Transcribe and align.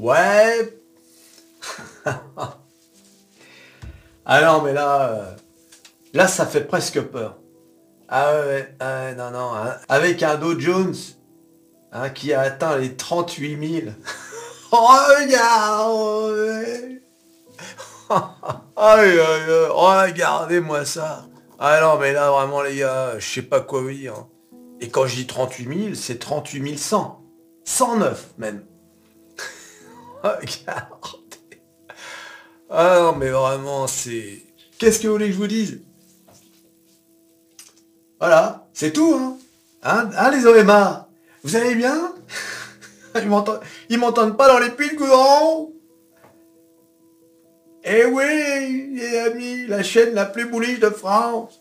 Ouais. 0.00 0.80
ah 4.24 4.40
non, 4.42 4.62
mais 4.62 4.72
là, 4.72 5.10
euh, 5.10 5.34
là, 6.14 6.26
ça 6.26 6.46
fait 6.46 6.62
presque 6.62 7.02
peur. 7.02 7.36
Ah 8.08 8.32
ouais, 8.40 8.74
ouais, 8.80 9.14
non, 9.14 9.30
non. 9.30 9.52
hein. 9.54 9.76
Avec 9.90 10.22
un 10.22 10.36
Dow 10.36 10.58
Jones 10.58 10.94
hein, 11.92 12.08
qui 12.08 12.32
a 12.32 12.40
atteint 12.40 12.78
les 12.78 12.96
38 12.96 13.82
000. 13.82 13.92
Regardez 14.72 17.02
Aïe, 18.76 19.20
aïe, 19.20 19.20
aïe, 19.20 19.66
regardez-moi 19.68 20.86
ça. 20.86 21.26
Ah 21.58 21.78
non, 21.82 21.98
mais 21.98 22.14
là, 22.14 22.30
vraiment, 22.30 22.62
les 22.62 22.76
gars, 22.76 23.18
je 23.18 23.28
sais 23.34 23.42
pas 23.42 23.60
quoi 23.60 23.82
dire. 23.92 24.14
hein. 24.14 24.28
Et 24.80 24.88
quand 24.88 25.06
je 25.06 25.16
dis 25.16 25.26
38 25.26 25.82
000, 25.82 25.94
c'est 25.94 26.18
38 26.18 26.78
100. 26.78 27.22
109 27.64 28.30
même. 28.38 28.64
Regardez. 30.22 31.62
Ah 32.68 33.14
mais 33.18 33.30
vraiment, 33.30 33.86
c'est... 33.86 34.42
Qu'est-ce 34.78 35.00
que 35.00 35.08
vous 35.08 35.14
voulez 35.14 35.26
que 35.26 35.32
je 35.32 35.38
vous 35.38 35.46
dise? 35.46 35.82
Voilà, 38.18 38.68
c'est 38.72 38.92
tout, 38.92 39.14
hein 39.14 39.38
Hein, 39.82 40.10
hein, 40.14 40.30
les 40.30 40.46
OMA 40.46 41.08
Vous 41.42 41.56
allez 41.56 41.74
bien? 41.74 42.14
Ils 43.88 43.98
m'entendent, 43.98 44.36
pas 44.36 44.48
dans 44.48 44.58
les 44.58 44.70
piles, 44.70 44.94
goudron 44.94 45.72
Eh 47.82 48.04
oui, 48.04 48.94
les 48.94 49.18
amis, 49.18 49.66
la 49.66 49.82
chaîne 49.82 50.14
la 50.14 50.26
plus 50.26 50.46
bullish 50.46 50.80
de 50.80 50.90
France. 50.90 51.60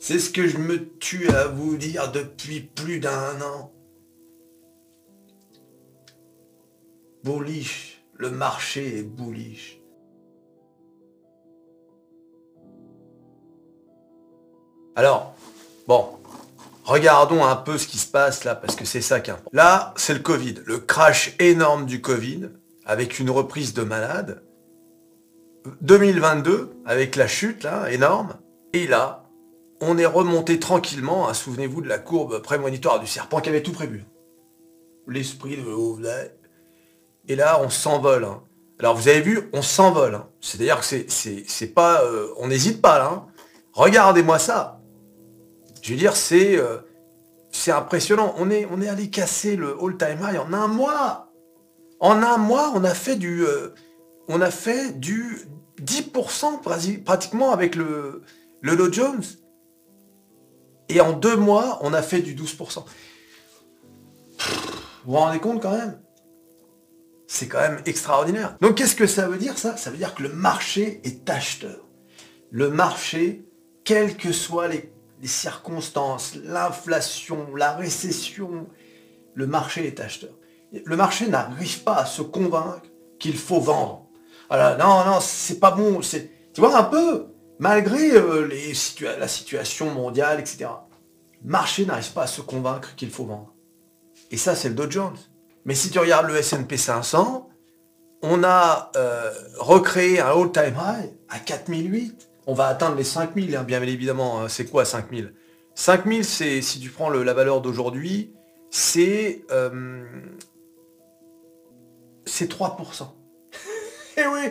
C'est 0.00 0.18
ce 0.18 0.28
que 0.30 0.46
je 0.46 0.58
me 0.58 0.88
tue 0.98 1.30
à 1.30 1.46
vous 1.46 1.76
dire 1.76 2.10
depuis 2.12 2.60
plus 2.60 2.98
d'un 2.98 3.40
an. 3.40 3.73
Bullish, 7.24 8.04
le 8.18 8.30
marché 8.30 8.98
est 8.98 9.02
bullish. 9.02 9.80
Alors, 14.94 15.34
bon, 15.88 16.06
regardons 16.84 17.42
un 17.42 17.56
peu 17.56 17.78
ce 17.78 17.86
qui 17.88 17.96
se 17.96 18.06
passe 18.06 18.44
là, 18.44 18.54
parce 18.54 18.76
que 18.76 18.84
c'est 18.84 19.00
ça 19.00 19.20
qui 19.20 19.30
est 19.30 19.32
important. 19.32 19.50
Là, 19.54 19.94
c'est 19.96 20.12
le 20.12 20.20
Covid, 20.20 20.56
le 20.66 20.78
crash 20.78 21.34
énorme 21.38 21.86
du 21.86 22.02
Covid, 22.02 22.50
avec 22.84 23.18
une 23.18 23.30
reprise 23.30 23.72
de 23.72 23.82
malade. 23.82 24.42
2022, 25.80 26.76
avec 26.84 27.16
la 27.16 27.26
chute 27.26 27.62
là, 27.62 27.90
énorme. 27.90 28.34
Et 28.74 28.86
là, 28.86 29.24
on 29.80 29.96
est 29.96 30.04
remonté 30.04 30.60
tranquillement, 30.60 31.26
hein, 31.26 31.32
souvenez-vous 31.32 31.80
de 31.80 31.88
la 31.88 31.98
courbe 31.98 32.42
prémonitoire 32.42 33.00
du 33.00 33.06
serpent 33.06 33.40
qui 33.40 33.48
avait 33.48 33.62
tout 33.62 33.72
prévu. 33.72 34.04
L'esprit 35.08 35.56
de. 35.56 35.64
Et 37.28 37.36
là, 37.36 37.60
on 37.62 37.70
s'envole. 37.70 38.24
hein. 38.24 38.42
Alors 38.78 38.96
vous 38.96 39.08
avez 39.08 39.20
vu, 39.20 39.48
on 39.52 39.62
s'envole. 39.62 40.14
hein. 40.16 40.28
C'est-à-dire 40.40 40.80
que 40.80 40.86
c'est, 41.08 41.66
pas. 41.68 42.02
euh, 42.02 42.28
on 42.38 42.48
n'hésite 42.48 42.82
pas 42.82 42.98
là. 42.98 43.10
hein. 43.12 43.26
Regardez-moi 43.72 44.38
ça. 44.38 44.80
Je 45.82 45.92
veux 45.92 45.98
dire, 45.98 46.16
c'est. 46.16 46.56
euh, 46.58 46.78
c'est 47.50 47.70
impressionnant. 47.72 48.34
On 48.38 48.50
est, 48.50 48.66
on 48.70 48.80
est 48.80 48.88
allé 48.88 49.10
casser 49.10 49.54
le 49.56 49.76
all-time 49.80 50.18
high 50.22 50.38
en 50.38 50.52
un 50.52 50.66
mois. 50.66 51.30
En 52.00 52.22
un 52.22 52.36
mois, 52.36 52.72
on 52.74 52.84
a 52.84 52.94
fait 52.94 53.16
du. 53.16 53.44
euh, 53.44 53.68
on 54.28 54.40
a 54.40 54.50
fait 54.50 54.98
du 54.98 55.38
10% 55.80 56.60
prasi- 56.62 57.02
pratiquement 57.02 57.52
avec 57.52 57.74
le, 57.76 58.22
le 58.60 58.76
Dow 58.76 58.92
Jones. 58.92 59.22
Et 60.88 61.00
en 61.00 61.12
deux 61.12 61.36
mois, 61.36 61.78
on 61.82 61.92
a 61.94 62.02
fait 62.02 62.20
du 62.20 62.34
12%. 62.34 62.84
Vous 65.04 65.12
vous 65.12 65.16
rendez 65.16 65.38
compte 65.38 65.62
quand 65.62 65.72
même? 65.76 66.00
C'est 67.34 67.48
quand 67.48 67.58
même 67.58 67.82
extraordinaire. 67.84 68.56
Donc 68.60 68.76
qu'est-ce 68.76 68.94
que 68.94 69.08
ça 69.08 69.26
veut 69.26 69.38
dire 69.38 69.58
ça? 69.58 69.76
Ça 69.76 69.90
veut 69.90 69.96
dire 69.96 70.14
que 70.14 70.22
le 70.22 70.28
marché 70.28 71.00
est 71.02 71.28
acheteur. 71.28 71.80
Le 72.52 72.70
marché, 72.70 73.44
quelles 73.82 74.16
que 74.16 74.30
soient 74.30 74.68
les, 74.68 74.92
circonstances, 75.24 76.36
l'inflation, 76.44 77.52
la 77.56 77.72
récession, 77.72 78.68
le 79.34 79.48
marché 79.48 79.84
est 79.84 79.98
acheteur. 79.98 80.30
Le 80.72 80.96
marché 80.96 81.26
n'arrive 81.26 81.82
pas 81.82 81.96
à 81.96 82.06
se 82.06 82.22
convaincre 82.22 82.86
qu'il 83.18 83.36
faut 83.36 83.58
vendre. 83.58 84.06
Alors, 84.48 84.78
non, 84.78 85.04
non, 85.04 85.18
c'est 85.20 85.58
pas 85.58 85.72
bon. 85.72 86.02
Tu 86.02 86.60
vois 86.60 86.78
un 86.78 86.84
peu, 86.84 87.26
malgré 87.58 88.12
euh, 88.12 88.46
les 88.46 88.74
la 89.18 89.26
situation 89.26 89.90
mondiale, 89.92 90.38
etc. 90.38 90.66
Le 91.42 91.50
marché 91.50 91.84
n'arrive 91.84 92.12
pas 92.12 92.22
à 92.22 92.28
se 92.28 92.42
convaincre 92.42 92.94
qu'il 92.94 93.10
faut 93.10 93.24
vendre. 93.24 93.52
Et 94.30 94.36
ça, 94.36 94.54
c'est 94.54 94.68
le 94.68 94.76
Dow 94.76 94.88
Jones. 94.88 95.18
Mais 95.64 95.74
si 95.74 95.90
tu 95.90 95.98
regardes 95.98 96.26
le 96.26 96.36
S&P 96.36 96.76
500, 96.76 97.48
on 98.22 98.44
a 98.44 98.90
euh, 98.96 99.32
recréé 99.58 100.20
un 100.20 100.28
all-time 100.28 100.74
high 100.76 101.10
à 101.28 101.38
4008. 101.38 102.28
On 102.46 102.54
va 102.54 102.66
atteindre 102.66 102.96
les 102.96 103.04
5000, 103.04 103.56
hein, 103.56 103.62
bien 103.64 103.82
évidemment. 103.82 104.40
hein. 104.42 104.48
C'est 104.48 104.66
quoi 104.66 104.84
5000 104.84 105.34
5000, 105.74 106.24
c'est, 106.24 106.62
si 106.62 106.78
tu 106.78 106.90
prends 106.90 107.10
la 107.10 107.34
valeur 107.34 107.60
d'aujourd'hui, 107.60 108.32
c'est, 108.70 109.44
euh, 109.50 110.04
c'est 112.24 112.50
3%. 112.50 113.06
Eh 114.16 114.26
oui, 114.28 114.42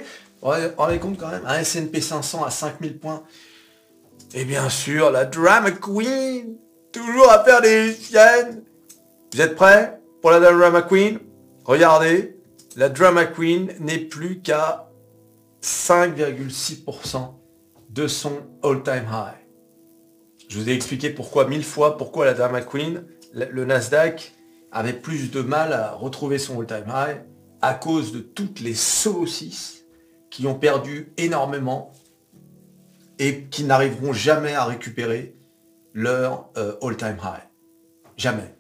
vous 0.42 0.50
rendez 0.76 1.00
compte 1.00 1.18
quand 1.18 1.30
même, 1.30 1.46
un 1.46 1.60
S&P 1.60 2.02
500 2.02 2.44
à 2.44 2.52
5000 2.52 3.00
points. 3.00 3.24
Et 4.34 4.44
bien 4.44 4.68
sûr, 4.68 5.10
la 5.10 5.24
Drama 5.24 5.72
Queen, 5.72 6.58
toujours 6.92 7.32
à 7.32 7.44
faire 7.46 7.62
des 7.62 7.94
siennes. 7.94 8.62
Vous 9.34 9.40
êtes 9.40 9.56
prêts? 9.56 10.03
Pour 10.24 10.32
la 10.32 10.40
Drama 10.40 10.82
Queen 10.82 11.20
Regardez, 11.66 12.38
la 12.78 12.88
Drama 12.88 13.26
Queen 13.26 13.74
n'est 13.82 14.00
plus 14.00 14.40
qu'à 14.40 14.90
5,6% 15.62 17.34
de 17.90 18.08
son 18.08 18.32
all-time 18.64 19.06
high. 19.12 19.36
Je 20.48 20.60
vous 20.60 20.70
ai 20.70 20.74
expliqué 20.74 21.10
pourquoi 21.10 21.48
mille 21.50 21.66
fois, 21.66 21.98
pourquoi 21.98 22.26
la 22.26 22.34
Drama 22.34 22.62
Queen, 22.62 23.04
le 23.34 23.66
Nasdaq 23.66 24.34
avait 24.72 24.94
plus 24.94 25.30
de 25.30 25.42
mal 25.42 25.74
à 25.74 25.92
retrouver 25.92 26.38
son 26.38 26.58
all-time 26.62 26.88
high 26.88 27.18
à 27.62 27.74
cause 27.74 28.14
de 28.14 28.20
toutes 28.20 28.62
les 28.62 28.76
saucisses 28.76 29.84
qui 30.30 30.48
ont 30.48 30.56
perdu 30.56 31.12
énormément 31.18 31.92
et 33.20 33.44
qui 33.44 33.66
n'arriveront 33.66 34.14
jamais 34.14 34.54
à 34.54 34.64
récupérer 34.64 35.36
leur 35.94 36.50
euh, 36.56 36.76
all-time 36.82 37.18
high. 37.22 37.44
Jamais. 38.16 38.56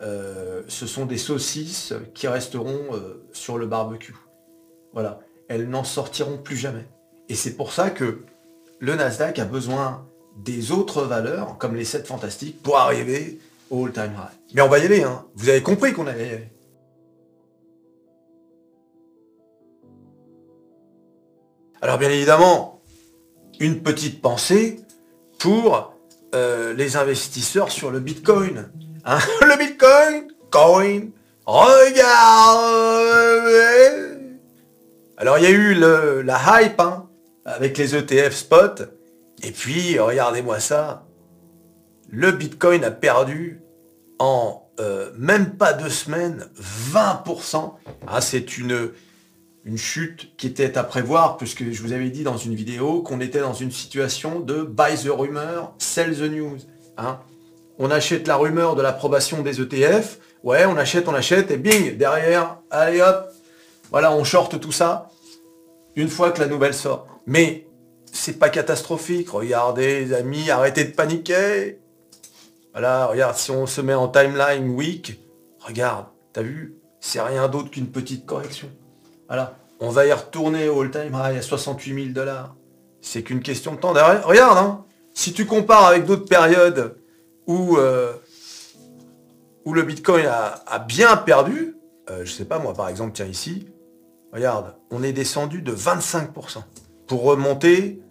Euh, 0.00 0.62
ce 0.68 0.86
sont 0.86 1.06
des 1.06 1.18
saucisses 1.18 1.94
qui 2.14 2.26
resteront 2.26 2.94
euh, 2.94 3.24
sur 3.32 3.58
le 3.58 3.66
barbecue. 3.66 4.14
Voilà. 4.92 5.20
Elles 5.48 5.68
n'en 5.68 5.84
sortiront 5.84 6.38
plus 6.38 6.56
jamais. 6.56 6.86
Et 7.28 7.34
c'est 7.34 7.54
pour 7.54 7.72
ça 7.72 7.90
que 7.90 8.22
le 8.80 8.94
Nasdaq 8.94 9.38
a 9.38 9.44
besoin 9.44 10.06
des 10.36 10.72
autres 10.72 11.02
valeurs, 11.02 11.58
comme 11.58 11.76
les 11.76 11.84
7 11.84 12.06
fantastiques, 12.06 12.60
pour 12.62 12.78
arriver 12.78 13.38
au 13.70 13.86
all-time 13.86 14.12
high. 14.12 14.54
Mais 14.54 14.62
on 14.62 14.68
va 14.68 14.78
y 14.78 14.84
aller, 14.84 15.02
hein. 15.02 15.24
Vous 15.36 15.48
avez 15.48 15.62
compris 15.62 15.92
qu'on 15.92 16.06
allait 16.06 16.26
y 16.26 16.32
aller. 16.32 16.48
Alors 21.80 21.98
bien 21.98 22.08
évidemment, 22.08 22.80
une 23.60 23.82
petite 23.82 24.22
pensée 24.22 24.80
pour 25.38 25.94
euh, 26.34 26.72
les 26.72 26.96
investisseurs 26.96 27.70
sur 27.70 27.90
le 27.90 28.00
Bitcoin. 28.00 28.70
Le 29.42 29.58
Bitcoin, 29.58 30.28
coin, 30.50 31.00
regardez. 32.84 34.18
Alors 35.16 35.38
il 35.38 35.44
y 35.44 35.46
a 35.46 35.50
eu 35.50 35.74
le- 35.74 36.22
la 36.22 36.62
hype 36.62 36.80
hein, 36.80 37.08
avec 37.44 37.76
les 37.78 37.94
ETF 37.94 38.34
spot. 38.34 38.82
Et 39.42 39.50
puis, 39.50 39.98
regardez-moi 39.98 40.58
ça. 40.60 41.06
Le 42.10 42.30
Bitcoin 42.32 42.82
a 42.84 42.90
perdu 42.90 43.60
en 44.18 44.62
euh, 44.80 45.10
même 45.18 45.56
pas 45.56 45.72
deux 45.74 45.90
semaines 45.90 46.48
20%. 46.92 47.74
Ah, 48.06 48.20
c'est 48.20 48.56
une, 48.58 48.90
une 49.64 49.76
chute 49.76 50.34
qui 50.36 50.46
était 50.46 50.78
à 50.78 50.84
prévoir, 50.84 51.36
puisque 51.36 51.70
je 51.70 51.82
vous 51.82 51.92
avais 51.92 52.08
dit 52.10 52.22
dans 52.22 52.36
une 52.38 52.54
vidéo 52.54 53.02
qu'on 53.02 53.20
était 53.20 53.40
dans 53.40 53.52
une 53.54 53.70
situation 53.70 54.40
de 54.40 54.62
buy 54.62 54.94
the 54.96 55.08
rumor, 55.10 55.74
sell 55.78 56.16
the 56.16 56.22
news. 56.30 56.58
hein. 56.96 57.18
On 57.78 57.90
achète 57.90 58.28
la 58.28 58.36
rumeur 58.36 58.76
de 58.76 58.82
l'approbation 58.82 59.42
des 59.42 59.60
ETF, 59.60 60.18
ouais, 60.44 60.64
on 60.66 60.76
achète, 60.76 61.08
on 61.08 61.14
achète, 61.14 61.50
et 61.50 61.56
bing, 61.56 61.96
derrière, 61.96 62.58
allez 62.70 63.00
hop, 63.00 63.30
voilà, 63.90 64.12
on 64.12 64.22
short 64.22 64.60
tout 64.60 64.72
ça, 64.72 65.10
une 65.96 66.08
fois 66.08 66.30
que 66.30 66.40
la 66.40 66.46
nouvelle 66.46 66.74
sort. 66.74 67.06
Mais 67.26 67.66
c'est 68.12 68.38
pas 68.38 68.48
catastrophique, 68.48 69.30
regardez 69.30 70.04
les 70.04 70.12
amis, 70.12 70.50
arrêtez 70.50 70.84
de 70.84 70.92
paniquer. 70.92 71.80
Voilà, 72.72 73.06
regarde, 73.06 73.36
si 73.36 73.50
on 73.50 73.66
se 73.66 73.80
met 73.80 73.94
en 73.94 74.08
timeline 74.08 74.68
week, 74.70 75.20
regarde, 75.60 76.06
t'as 76.32 76.42
vu, 76.42 76.76
c'est 77.00 77.20
rien 77.20 77.48
d'autre 77.48 77.70
qu'une 77.70 77.88
petite 77.88 78.24
correction. 78.24 78.68
Voilà, 79.28 79.56
on 79.80 79.90
va 79.90 80.06
y 80.06 80.12
retourner 80.12 80.68
au 80.68 80.82
all-time 80.82 81.12
high 81.14 81.38
à 81.38 81.42
68 81.42 81.94
000 81.94 82.14
dollars. 82.14 82.54
C'est 83.00 83.22
qu'une 83.22 83.42
question 83.42 83.72
de 83.72 83.78
temps. 83.78 83.92
Regarde, 83.92 84.58
hein, 84.58 84.84
si 85.12 85.32
tu 85.32 85.44
compares 85.44 85.86
avec 85.86 86.06
d'autres 86.06 86.26
périodes 86.26 86.96
où, 87.46 87.76
euh, 87.76 88.12
où 89.64 89.74
le 89.74 89.82
Bitcoin 89.82 90.26
a, 90.26 90.78
bien 90.80 91.16
perdu, 91.16 91.76
euh, 92.10 92.24
je 92.24 92.32
sais 92.32 92.44
pas 92.44 92.58
moi, 92.58 92.74
par 92.74 92.88
exemple, 92.88 93.12
tiens 93.14 93.26
ici, 93.26 93.68
regarde, 94.32 94.74
on 94.90 95.02
est 95.02 95.12
descendu 95.12 95.62
de 95.62 95.72
25%. 95.72 96.62
Pour 97.06 97.22
remonter, 97.22 98.02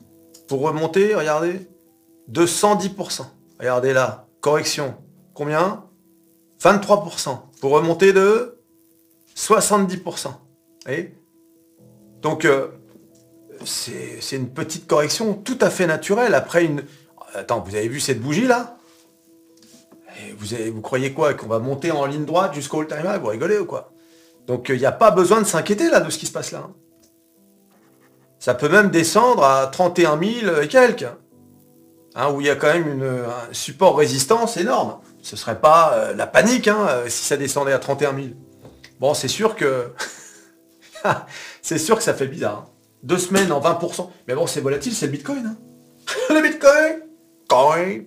pour 0.47 0.61
remonter, 0.61 1.15
regardez, 1.15 1.67
de 2.27 2.45
110%. 2.45 3.25
Regardez 3.59 3.93
là, 3.93 4.27
correction. 4.41 4.95
Combien? 5.33 5.85
23%. 6.61 7.39
Pour 7.59 7.71
remonter 7.71 8.13
de 8.13 8.59
70%. 9.35 10.27
voyez? 10.85 11.15
Donc, 12.21 12.45
euh, 12.45 12.69
c'est 13.65 14.35
une 14.35 14.49
petite 14.49 14.87
correction 14.87 15.33
tout 15.33 15.57
à 15.61 15.69
fait 15.69 15.87
naturelle 15.87 16.35
après 16.35 16.65
une... 16.65 16.83
Attends, 17.33 17.61
vous 17.61 17.75
avez 17.75 17.87
vu 17.87 17.99
cette 17.99 18.21
bougie 18.21 18.45
là? 18.45 18.77
Vous, 20.37 20.55
vous 20.73 20.81
croyez 20.81 21.13
quoi 21.13 21.33
Qu'on 21.33 21.47
va 21.47 21.59
monter 21.59 21.91
en 21.91 22.05
ligne 22.05 22.25
droite 22.25 22.53
jusqu'au 22.53 22.81
all-time 22.81 23.19
Vous 23.21 23.27
rigolez 23.27 23.57
ou 23.57 23.65
quoi? 23.65 23.91
Donc 24.47 24.69
il 24.69 24.77
n'y 24.77 24.85
a 24.85 24.91
pas 24.91 25.11
besoin 25.11 25.41
de 25.41 25.45
s'inquiéter 25.45 25.89
là 25.89 25.99
de 25.99 26.09
ce 26.09 26.17
qui 26.17 26.25
se 26.25 26.31
passe 26.31 26.51
là. 26.51 26.63
Hein. 26.65 26.73
Ça 28.39 28.53
peut 28.53 28.69
même 28.69 28.89
descendre 28.89 29.43
à 29.43 29.67
31 29.67 30.19
000 30.19 30.61
et 30.61 30.67
quelques. 30.67 31.07
Hein, 32.15 32.31
où 32.31 32.41
il 32.41 32.47
y 32.47 32.49
a 32.49 32.55
quand 32.55 32.73
même 32.73 33.01
un 33.01 33.53
support 33.53 33.97
résistance 33.97 34.57
énorme. 34.57 34.99
Ce 35.23 35.35
serait 35.35 35.59
pas 35.59 35.93
euh, 35.93 36.13
la 36.13 36.27
panique 36.27 36.67
hein, 36.67 36.85
euh, 36.89 37.09
si 37.09 37.25
ça 37.25 37.37
descendait 37.37 37.71
à 37.71 37.79
31 37.79 38.13
000. 38.13 38.27
Bon, 38.99 39.13
c'est 39.13 39.29
sûr 39.29 39.55
que... 39.55 39.91
c'est 41.61 41.77
sûr 41.77 41.95
que 41.97 42.03
ça 42.03 42.13
fait 42.13 42.27
bizarre. 42.27 42.67
Deux 43.01 43.17
semaines 43.17 43.51
en 43.51 43.61
20%. 43.61 44.09
Mais 44.27 44.35
bon, 44.35 44.45
c'est 44.45 44.61
volatile, 44.61 44.93
c'est 44.93 45.07
le 45.07 45.13
Bitcoin. 45.13 45.55
le 46.29 46.41
Bitcoin 46.41 46.99
Coin 47.49 48.01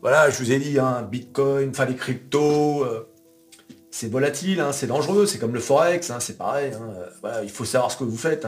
voilà, 0.00 0.28
je 0.30 0.38
vous 0.38 0.52
ai 0.52 0.58
dit, 0.58 0.78
hein, 0.78 1.08
Bitcoin, 1.10 1.70
enfin 1.70 1.86
les 1.86 1.96
cryptos, 1.96 2.84
euh, 2.84 3.08
c'est 3.90 4.10
volatile, 4.10 4.60
hein, 4.60 4.72
c'est 4.72 4.86
dangereux, 4.86 5.24
c'est 5.24 5.38
comme 5.38 5.54
le 5.54 5.60
Forex, 5.60 6.10
hein, 6.10 6.20
c'est 6.20 6.36
pareil. 6.36 6.72
Voilà, 7.20 7.42
il 7.42 7.50
faut 7.50 7.64
savoir 7.64 7.90
ce 7.90 7.96
que 7.96 8.04
vous 8.04 8.16
faites. 8.16 8.46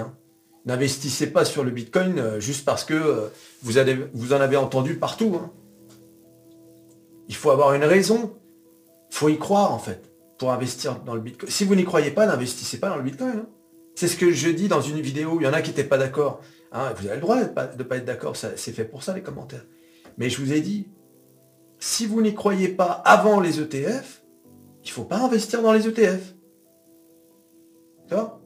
N'investissez 0.66 1.28
pas 1.28 1.44
sur 1.44 1.62
le 1.62 1.70
Bitcoin 1.70 2.18
euh, 2.18 2.40
juste 2.40 2.64
parce 2.64 2.84
que 2.84 2.94
euh, 2.94 3.28
vous, 3.62 3.74
vous, 4.12 4.32
en 4.32 4.40
avez 4.40 4.56
entendu 4.56 4.96
partout. 4.96 5.40
Il 7.28 7.36
faut 7.36 7.50
avoir 7.50 7.72
une 7.74 7.84
raison. 7.84 8.36
Il 9.12 9.16
faut 9.16 9.28
y 9.28 9.38
croire 9.38 9.72
en 9.72 9.78
fait 9.78 10.12
pour 10.38 10.52
investir 10.52 11.00
dans 11.06 11.14
le 11.14 11.20
Bitcoin. 11.20 11.50
Si 11.50 11.64
vous 11.64 11.76
n'y 11.76 11.84
croyez 11.84 12.10
pas, 12.10 12.26
n'investissez 12.26 12.78
pas 12.78 12.88
dans 12.88 12.96
le 12.96 13.04
Bitcoin. 13.04 13.44
C'est 13.94 14.08
ce 14.08 14.16
que 14.16 14.32
je 14.32 14.50
dis 14.50 14.68
dans 14.68 14.82
une 14.82 15.00
vidéo, 15.00 15.38
il 15.40 15.44
y 15.44 15.46
en 15.48 15.52
a 15.52 15.62
qui 15.62 15.70
n'étaient 15.70 15.84
pas 15.84 15.96
d'accord. 15.98 16.42
Hein, 16.76 16.92
vous 16.94 17.06
avez 17.06 17.14
le 17.16 17.22
droit 17.22 17.36
de 17.36 17.42
ne 17.42 17.82
pas, 17.84 17.96
être 17.96 18.04
d'accord, 18.04 18.36
c'est 18.36 18.56
fait 18.56 18.84
pour 18.84 19.02
ça 19.02 19.14
les 19.14 19.22
commentaires. 19.22 19.64
Mais 20.18 20.28
je 20.28 20.38
vous 20.42 20.52
ai 20.52 20.60
dit, 20.60 20.88
si 21.78 22.04
vous 22.04 22.20
n'y 22.20 22.34
croyez 22.34 22.68
pas 22.68 22.90
avant 23.06 23.40
les 23.40 23.60
ETF, 23.60 24.22
il 24.84 24.88
ne 24.88 24.92
faut 24.92 25.04
pas 25.04 25.16
investir 25.16 25.62
dans 25.62 25.72
les 25.72 25.88
ETF. 25.88 26.34
Vois? 28.10 28.42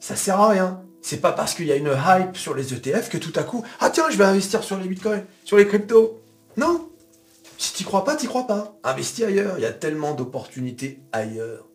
Ça 0.00 0.16
sert 0.16 0.40
à 0.40 0.48
rien. 0.48 0.82
C'est 1.00 1.20
pas 1.20 1.30
parce 1.30 1.54
qu'il 1.54 1.66
y 1.66 1.72
a 1.72 1.76
une 1.76 1.94
hype 1.96 2.36
sur 2.36 2.56
les 2.56 2.74
ETF 2.74 3.08
que 3.08 3.18
tout 3.18 3.32
à 3.36 3.44
coup, 3.44 3.64
ah 3.78 3.90
tiens, 3.90 4.10
je 4.10 4.18
vais 4.18 4.24
investir 4.24 4.64
sur 4.64 4.76
les 4.76 4.88
bitcoins, 4.88 5.24
sur 5.44 5.56
les 5.56 5.66
cryptos. 5.68 6.20
Non. 6.56 6.88
Si 7.56 7.72
tu 7.72 7.84
crois 7.84 8.04
pas, 8.04 8.16
tu 8.16 8.26
crois 8.26 8.48
pas. 8.48 8.76
Investis 8.82 9.24
ailleurs. 9.24 9.54
Il 9.58 9.62
y 9.62 9.66
a 9.66 9.72
tellement 9.72 10.12
d'opportunités 10.14 11.00
ailleurs. 11.12 11.68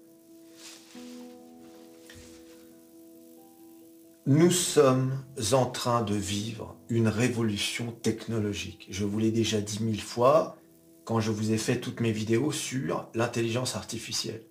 Nous 4.26 4.52
sommes 4.52 5.12
en 5.52 5.66
train 5.66 6.02
de 6.02 6.16
vivre 6.16 6.78
une 6.88 7.10
révolution 7.10 7.92
technologique. 7.92 8.88
Je 8.90 9.04
vous 9.04 9.20
l'ai 9.20 9.32
déjà 9.32 9.60
dit 9.60 9.84
mille 9.84 10.02
fois 10.02 10.56
quand 11.04 11.20
je 11.20 11.30
vous 11.30 11.52
ai 11.52 11.58
fait 11.58 11.82
toutes 11.82 12.00
mes 12.00 12.14
vidéos 12.14 12.54
sur 12.54 13.10
l'intelligence 13.16 13.76
artificielle. 13.76 14.46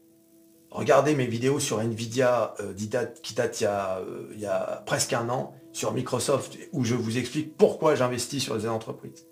Regardez 0.70 1.14
mes 1.14 1.26
vidéos 1.26 1.58
sur 1.58 1.80
Nvidia 1.80 2.54
euh, 2.60 2.74
qui 2.74 3.34
datent 3.34 3.62
euh, 3.62 4.28
il 4.34 4.40
y, 4.40 4.46
a, 4.46 4.82
presque 4.84 5.14
un 5.14 5.30
an, 5.30 5.54
sur 5.72 5.94
Microsoft, 5.94 6.58
où 6.72 6.84
je 6.84 6.94
vous 6.94 7.16
explique 7.16 7.56
pourquoi 7.56 7.94
j'investis 7.94 8.42
sur 8.42 8.54
les 8.54 8.69
entreprises. 8.69 9.26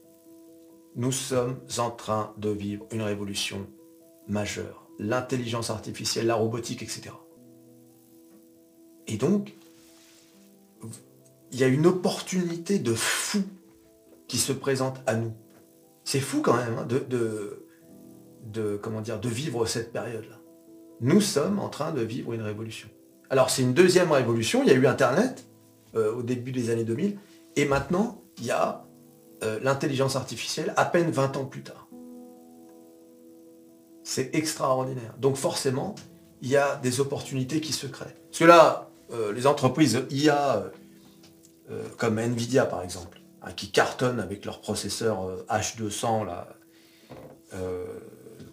Nous 0.97 1.13
sommes 1.13 1.61
en 1.77 1.91
train 1.91 2.33
de 2.39 2.49
vivre 2.49 2.87
une 2.93 3.03
révolution 3.03 3.67
majeure. 4.27 4.89
L'intelligence 4.99 5.69
artificielle, 5.69 6.27
la 6.27 6.35
robotique, 6.35 6.83
etc. 6.83 7.11
Et 9.07 9.19
donc, 9.19 9.55
il 11.53 11.59
y 11.59 11.65
a 11.65 11.69
une 11.69 11.87
opportunité 11.87 12.79
de 12.79 12.95
fou 12.95 13.43
qui 14.29 14.39
se 14.39 14.53
présente 14.53 15.01
à 15.07 15.17
nous. 15.17 15.33
C'est 16.05 16.21
fou 16.21 16.41
quand 16.43 16.57
même 16.57 16.79
hein, 16.79 16.87
de, 16.87 18.77
comment 18.77 19.01
dire, 19.01 19.21
de 19.21 19.29
vivre 19.29 19.67
cette 19.67 19.93
période-là. 19.93 20.39
Nous 21.01 21.21
sommes 21.21 21.59
en 21.59 21.69
train 21.69 21.93
de 21.93 22.03
vivre 22.03 22.33
une 22.33 22.43
révolution. 22.43 22.89
Alors 23.29 23.51
c'est 23.51 23.63
une 23.63 23.75
deuxième 23.75 24.11
révolution, 24.13 24.63
il 24.63 24.69
y 24.69 24.73
a 24.73 24.75
eu 24.75 24.87
Internet 24.87 25.47
euh, 25.95 26.13
au 26.15 26.23
début 26.23 26.53
des 26.53 26.71
années 26.71 26.85
2000, 26.85 27.17
et 27.57 27.65
maintenant 27.65 28.23
il 28.39 28.47
y 28.47 28.51
a 28.51 28.85
euh, 29.43 29.59
l'intelligence 29.63 30.17
artificielle 30.17 30.73
à 30.77 30.85
peine 30.85 31.11
20 31.11 31.37
ans 31.37 31.45
plus 31.45 31.63
tard. 31.63 31.89
C'est 34.03 34.35
extraordinaire. 34.35 35.15
Donc 35.19 35.37
forcément, 35.37 35.95
il 36.43 36.49
y 36.49 36.57
a 36.57 36.77
des 36.77 37.01
opportunités 37.01 37.61
qui 37.61 37.73
se 37.73 37.87
créent. 37.87 38.15
Parce 38.31 38.39
que 38.39 38.45
là, 38.45 38.91
euh, 39.13 39.33
les 39.33 39.47
entreprises 39.47 40.03
IA 40.11 40.71
comme 42.01 42.19
Nvidia 42.19 42.65
par 42.65 42.83
exemple, 42.83 43.21
hein, 43.43 43.53
qui 43.53 43.71
cartonnent 43.71 44.21
avec 44.21 44.47
leur 44.47 44.63
processeur 44.63 45.45
H200 45.49 46.23
euh, 46.23 46.25
là, 46.25 46.49
euh, 47.53 48.01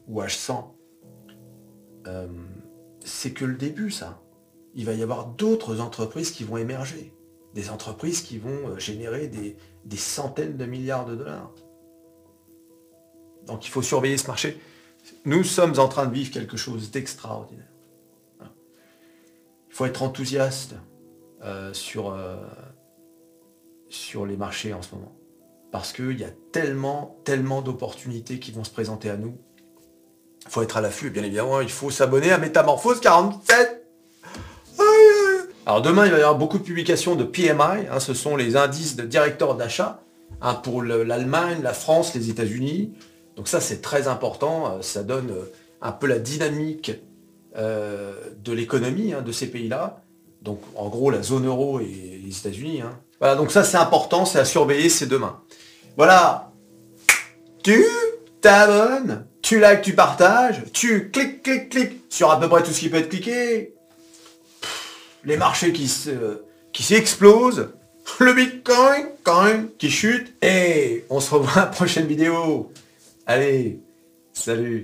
ou 0.08 0.22
H100, 0.22 0.66
c'est 3.04 3.32
que 3.32 3.46
le 3.46 3.56
début 3.56 3.90
ça. 3.90 4.22
Il 4.76 4.86
va 4.86 4.94
y 4.94 5.02
avoir 5.02 5.28
d'autres 5.28 5.80
entreprises 5.80 6.32
qui 6.32 6.44
vont 6.44 6.58
émerger. 6.58 7.14
Des 7.54 7.70
entreprises 7.70 8.22
qui 8.22 8.38
vont 8.38 8.78
générer 8.78 9.28
des, 9.28 9.58
des 9.86 9.98
centaines 9.98 10.58
de 10.58 10.66
milliards 10.66 11.06
de 11.06 11.16
dollars. 11.16 11.52
Donc 13.46 13.66
il 13.66 13.70
faut 13.70 13.82
surveiller 13.82 14.18
ce 14.18 14.28
marché. 14.28 14.60
Nous 15.24 15.44
sommes 15.44 15.80
en 15.80 15.88
train 15.88 16.06
de 16.06 16.14
vivre 16.14 16.32
quelque 16.32 16.58
chose 16.58 16.92
d'extraordinaire. 16.92 17.72
Il 18.42 19.74
faut 19.74 19.86
être 19.86 20.04
enthousiaste 20.04 20.76
sur, 21.72 22.14
sur 23.90 24.26
les 24.26 24.38
marchés 24.38 24.74
en 24.74 24.82
ce 24.82 24.96
moment. 24.96 25.16
Parce 25.72 25.94
qu'il 25.94 26.20
y 26.20 26.24
a 26.24 26.30
tellement, 26.52 27.18
tellement 27.24 27.62
d'opportunités 27.62 28.40
qui 28.40 28.52
vont 28.52 28.64
se 28.64 28.72
présenter 28.72 29.10
à 29.10 29.18
nous. 29.18 29.38
Il 30.46 30.52
faut 30.52 30.62
être 30.62 30.78
à 30.78 30.82
l'affût, 30.82 31.10
bien 31.10 31.24
évidemment, 31.24 31.62
il 31.62 31.70
faut 31.70 31.90
s'abonner 31.90 32.32
à 32.32 32.38
Métamorphose 32.38 33.00
47. 33.00 33.86
Alors 35.66 35.82
demain, 35.82 36.06
il 36.06 36.12
va 36.12 36.18
y 36.18 36.22
avoir 36.22 36.38
beaucoup 36.38 36.58
de 36.58 36.64
publications 36.64 37.16
de 37.16 37.26
PMI, 37.26 37.88
hein, 37.92 38.00
ce 38.00 38.14
sont 38.14 38.38
les 38.38 38.56
indices 38.56 38.96
de 38.96 39.04
directeurs 39.04 39.56
d'achat 39.56 40.02
hein, 40.40 40.54
pour 40.54 40.82
l'Allemagne, 40.82 41.60
la 41.62 41.74
France, 41.74 42.16
les 42.16 42.30
États-Unis. 42.30 42.94
Donc 43.36 43.50
ça, 43.50 43.60
c'est 43.60 43.82
très 43.82 44.08
important, 44.08 44.78
euh, 44.78 44.82
ça 44.82 45.04
donne 45.04 45.32
euh, 45.32 45.52
un 45.82 45.92
peu 45.92 46.08
la 46.08 46.20
dynamique 46.20 46.94
euh, 47.58 48.14
de 48.42 48.54
l'économie 48.54 49.14
hein, 49.14 49.22
de 49.22 49.32
ces 49.34 49.48
pays-là. 49.48 50.02
Donc 50.42 50.62
en 50.76 50.88
gros, 50.88 51.12
la 51.12 51.22
zone 51.22 51.46
euro 51.46 51.82
et 51.82 52.22
les 52.24 52.38
États-Unis. 52.38 52.82
Voilà, 53.20 53.36
donc 53.36 53.52
ça 53.52 53.64
c'est 53.64 53.78
important, 53.78 54.26
c'est 54.26 54.40
à 54.40 54.46
surveiller, 54.46 54.90
c'est 54.90 55.08
demain. 55.08 55.42
Voilà. 55.96 56.52
Tu 57.64 57.84
t'abonnes, 58.42 59.26
tu 59.42 59.60
likes, 59.60 59.82
tu 59.82 59.94
partages, 59.94 60.64
tu 60.72 61.10
cliques, 61.12 61.44
cliques, 61.44 61.70
cliques 61.70 62.04
sur 62.10 62.32
à 62.32 62.40
peu 62.40 62.48
près 62.48 62.64
tout 62.64 62.72
ce 62.72 62.80
qui 62.80 62.90
peut 62.90 62.98
être 62.98 63.10
cliqué. 63.10 63.74
Les 65.24 65.38
marchés 65.38 65.74
qui 65.74 65.88
se, 65.88 66.44
qui 66.72 66.84
s'explosent. 66.84 67.70
Le 68.20 68.34
Bitcoin, 68.34 69.10
quand 69.24 69.44
même, 69.44 69.70
qui 69.78 69.92
chute. 69.92 70.34
Et 70.42 71.06
on 71.10 71.20
se 71.20 71.34
revoit 71.34 71.52
à 71.54 71.66
la 71.66 71.66
prochaine 71.66 72.08
vidéo. 72.08 72.72
Allez, 73.26 73.80
salut. 74.32 74.84